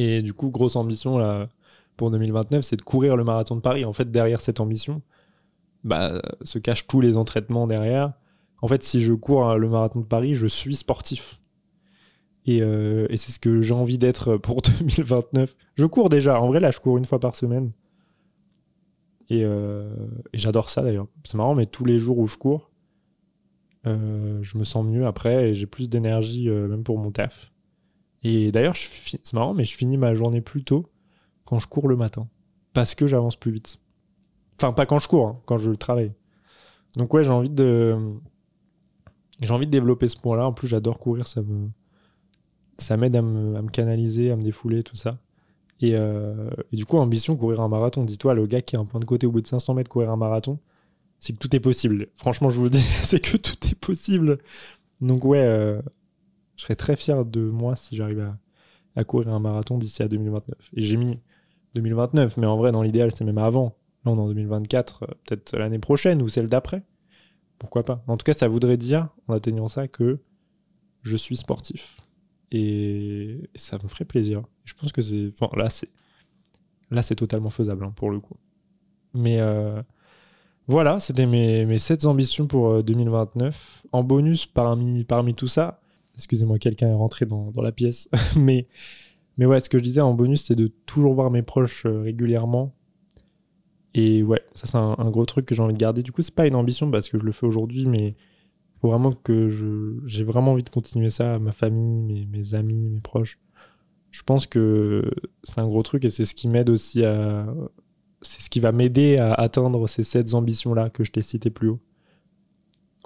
[0.00, 1.48] Et du coup, grosse ambition là
[1.96, 3.84] pour 2029, c'est de courir le marathon de Paris.
[3.84, 5.02] En fait, derrière cette ambition,
[5.82, 8.12] bah, se cachent tous les entraînements derrière.
[8.62, 11.40] En fait, si je cours le marathon de Paris, je suis sportif.
[12.46, 15.56] Et, euh, c'est ce que j'ai envie d'être pour 2029.
[15.74, 16.40] Je cours déjà.
[16.40, 17.72] En vrai, là, je cours une fois par semaine.
[19.30, 19.92] Et, euh,
[20.32, 21.08] j'adore ça d'ailleurs.
[21.24, 22.70] C'est marrant, mais tous les jours où je cours,
[23.88, 27.50] euh, je me sens mieux après et j'ai plus d'énergie même pour mon taf.
[28.22, 30.86] Et d'ailleurs, c'est marrant, mais je finis ma journée plus tôt
[31.44, 32.28] quand je cours le matin.
[32.72, 33.78] Parce que j'avance plus vite.
[34.56, 36.12] Enfin, pas quand je cours, hein, quand je travaille.
[36.96, 37.96] Donc ouais, j'ai envie de...
[39.40, 40.46] J'ai envie de développer ce point-là.
[40.46, 41.68] En plus, j'adore courir, ça me...
[42.78, 45.18] Ça m'aide à me, canaliser, à me défouler, tout ça.
[45.80, 48.04] Et, euh, et du coup, ambition, courir un marathon.
[48.04, 50.10] Dis-toi, le gars qui a un point de côté au bout de 500 mètres, courir
[50.10, 50.58] un marathon,
[51.20, 52.08] c'est que tout est possible.
[52.14, 54.38] Franchement, je vous le dis, c'est que tout est possible.
[55.00, 55.80] Donc ouais, euh,
[56.58, 58.34] je serais très fier de moi si j'arrive
[58.96, 60.58] à, courir un marathon d'ici à 2029.
[60.74, 61.20] Et j'ai mis
[61.76, 63.76] 2029, mais en vrai, dans l'idéal, c'est même avant.
[64.04, 66.82] Là, on est en 2024, euh, peut-être l'année prochaine ou celle d'après.
[67.58, 70.18] Pourquoi pas En tout cas, ça voudrait dire, en atteignant ça, que
[71.02, 71.96] je suis sportif.
[72.50, 74.42] Et ça me ferait plaisir.
[74.64, 75.30] Je pense que c'est...
[75.32, 75.90] Enfin, là, c'est...
[76.90, 78.36] Là, c'est totalement faisable, hein, pour le coup.
[79.14, 79.80] Mais euh,
[80.66, 83.84] voilà, c'était mes, mes 7 ambitions pour euh, 2029.
[83.92, 85.80] En bonus, parmi, parmi tout ça,
[86.18, 88.08] Excusez-moi, quelqu'un est rentré dans, dans la pièce.
[88.36, 88.66] mais,
[89.38, 92.00] mais ouais, ce que je disais en bonus, c'est de toujours voir mes proches euh,
[92.02, 92.74] régulièrement.
[93.94, 96.02] Et ouais, ça c'est un, gros truc que j'ai envie de garder.
[96.02, 98.14] Du coup, c'est pas une ambition parce que je le fais aujourd'hui, mais
[98.80, 102.88] faut vraiment que je j'ai vraiment envie de continuer ça ma famille mes, mes amis
[102.88, 103.38] mes proches
[104.10, 105.10] je pense que
[105.42, 107.46] c'est un gros truc et c'est ce qui m'aide aussi à
[108.22, 111.50] c'est ce qui va m'aider à atteindre ces sept ambitions là que je t'ai citées
[111.50, 111.80] plus haut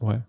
[0.02, 0.20] ouais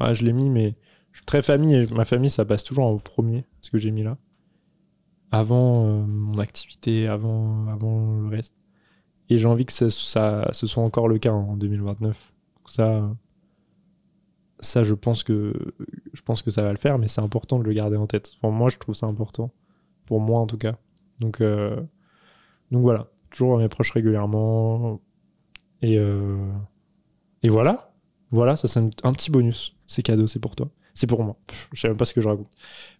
[0.00, 0.76] ouais je l'ai mis mais
[1.16, 3.90] je suis très famille et ma famille ça passe toujours en premier ce que j'ai
[3.90, 4.18] mis là.
[5.32, 8.54] Avant euh, mon activité avant avant le reste.
[9.28, 12.34] Et j'ai envie que ça, ça ce soit encore le cas en 2029
[12.66, 13.10] ça
[14.60, 15.52] ça, je pense que
[16.12, 18.36] je pense que ça va le faire, mais c'est important de le garder en tête.
[18.42, 19.52] moi, je trouve ça important.
[20.06, 20.76] Pour moi en tout cas.
[21.20, 21.76] Donc, euh,
[22.70, 25.00] donc voilà, toujours à mes proches régulièrement.
[25.82, 26.36] Et euh,
[27.42, 27.92] et voilà,
[28.30, 29.76] voilà, ça c'est un, petit bonus.
[29.86, 31.36] C'est cadeau, c'est pour toi, c'est pour moi.
[31.72, 32.50] je sais même pas ce que je raconte.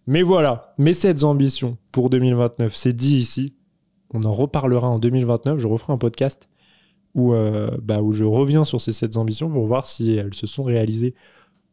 [0.05, 3.53] Mais voilà, mes sept ambitions pour 2029, c'est dit ici.
[4.13, 5.59] On en reparlera en 2029.
[5.59, 6.47] Je referai un podcast
[7.13, 10.47] où, euh, bah, où je reviens sur ces sept ambitions pour voir si elles se
[10.47, 11.13] sont réalisées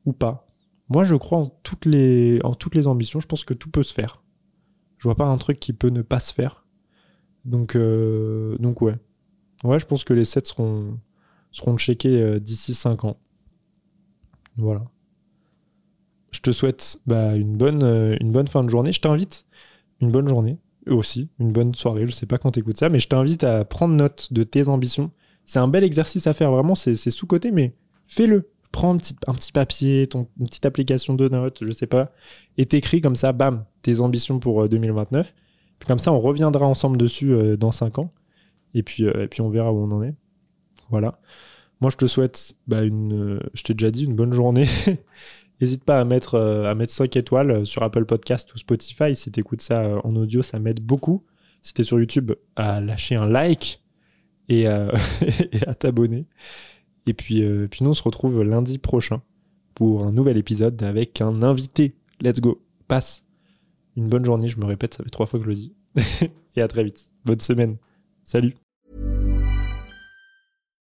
[0.05, 0.47] ou pas.
[0.89, 3.21] Moi, je crois en toutes les, en toutes les ambitions.
[3.21, 4.23] Je pense que tout peut se faire.
[4.99, 6.65] Je vois pas un truc qui peut ne pas se faire.
[7.45, 8.97] Donc, euh, donc ouais.
[9.65, 10.99] Ouais, je pense que les 7 seront,
[11.53, 13.19] seront checkés euh, d'ici 5 ans.
[14.57, 14.85] Voilà.
[16.31, 18.93] Je te souhaite bah, une, bonne, euh, une bonne fin de journée.
[18.93, 19.47] Je t'invite,
[20.01, 22.07] une bonne journée aussi, une bonne soirée.
[22.07, 25.11] Je sais pas quand t'écoutes ça, mais je t'invite à prendre note de tes ambitions.
[25.47, 27.75] C'est un bel exercice à faire, vraiment, c'est sous-côté, mais
[28.07, 28.99] fais-le prends un
[29.35, 32.11] petit, papier, ton, une petite application de notes, je sais pas,
[32.59, 35.29] et t'écris comme ça, bam, tes ambitions pour 2029.
[35.29, 35.33] Euh,
[35.79, 38.13] puis comme ça, on reviendra ensemble dessus euh, dans 5 ans.
[38.75, 40.15] Et puis, et puis on verra où on en est.
[40.91, 41.21] Voilà.
[41.81, 44.67] Moi, je te souhaite, bah, une, je t'ai déjà dit, une bonne journée.
[45.61, 49.15] N'hésite pas à mettre, à mettre 5 étoiles sur Apple Podcast ou Spotify.
[49.15, 51.25] Si t'écoutes ça en audio, ça m'aide beaucoup.
[51.63, 53.83] Si t'es sur YouTube, à lâcher un like
[54.49, 56.27] et, à t'abonner.
[57.07, 59.23] Et puis, euh, puis nous, on se retrouve lundi prochain
[59.75, 61.95] pour un nouvel épisode avec un invité.
[62.21, 62.63] Let's go.
[62.89, 63.25] Passe.
[63.97, 65.75] Une bonne journée, je me répète, ça fait trois fois que je le dis.
[66.57, 67.13] Et à très vite.
[67.25, 67.77] Bonne semaine.
[68.25, 68.55] Salut.